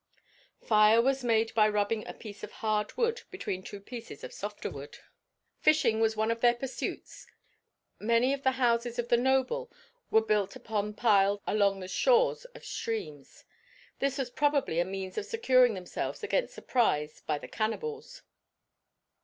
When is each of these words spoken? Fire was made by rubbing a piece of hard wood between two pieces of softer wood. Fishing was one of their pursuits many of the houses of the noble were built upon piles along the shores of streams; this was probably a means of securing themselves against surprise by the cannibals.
Fire 0.65 0.99
was 0.99 1.23
made 1.23 1.53
by 1.53 1.69
rubbing 1.69 2.07
a 2.07 2.13
piece 2.15 2.43
of 2.43 2.53
hard 2.53 2.97
wood 2.97 3.21
between 3.29 3.61
two 3.61 3.79
pieces 3.79 4.23
of 4.23 4.33
softer 4.33 4.71
wood. 4.71 4.97
Fishing 5.59 5.99
was 5.99 6.15
one 6.17 6.31
of 6.31 6.39
their 6.41 6.55
pursuits 6.55 7.27
many 7.99 8.33
of 8.33 8.41
the 8.41 8.53
houses 8.53 8.97
of 8.97 9.09
the 9.09 9.17
noble 9.17 9.71
were 10.09 10.19
built 10.19 10.55
upon 10.55 10.95
piles 10.95 11.39
along 11.45 11.79
the 11.81 11.87
shores 11.87 12.45
of 12.45 12.65
streams; 12.65 13.43
this 13.99 14.17
was 14.17 14.31
probably 14.31 14.79
a 14.79 14.85
means 14.85 15.19
of 15.19 15.25
securing 15.27 15.75
themselves 15.75 16.23
against 16.23 16.55
surprise 16.55 17.21
by 17.27 17.37
the 17.37 17.47
cannibals. 17.47 18.23